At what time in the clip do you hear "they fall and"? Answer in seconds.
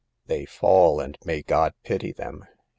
0.25-1.15